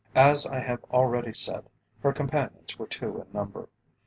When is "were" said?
2.79-2.87